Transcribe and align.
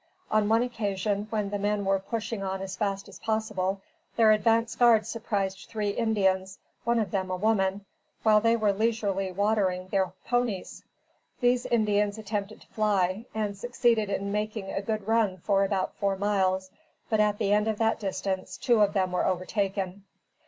On 0.31 0.49
one 0.49 0.63
occasion, 0.63 1.27
when 1.29 1.51
the 1.51 1.59
men 1.59 1.85
were 1.85 1.99
pushing 1.99 2.41
on 2.41 2.59
as 2.63 2.75
fast 2.75 3.07
as 3.07 3.19
possible, 3.19 3.81
their 4.15 4.31
advance 4.31 4.75
guard 4.75 5.05
surprised 5.05 5.67
three 5.69 5.91
Indians, 5.91 6.57
one 6.85 6.97
of 6.97 7.11
them 7.11 7.29
a 7.29 7.35
woman, 7.37 7.85
while 8.23 8.41
they 8.41 8.55
were 8.55 8.73
leisurely 8.73 9.31
watering 9.31 9.89
their 9.89 10.11
ponies. 10.25 10.83
These 11.39 11.67
Indians 11.67 12.17
attempted 12.17 12.61
to 12.61 12.67
fly, 12.69 13.25
and 13.35 13.55
succeeded 13.55 14.09
in 14.09 14.31
making 14.31 14.71
a 14.71 14.81
good 14.81 15.07
run 15.07 15.37
for 15.37 15.63
about 15.63 15.93
four 15.93 16.17
miles, 16.17 16.71
but, 17.07 17.19
at 17.19 17.37
the 17.37 17.53
end 17.53 17.67
of 17.67 17.77
that 17.77 17.99
distance, 17.99 18.57
two 18.57 18.81
of 18.81 18.93
them 18.93 19.11
were 19.11 19.27
overtaken. 19.27 20.03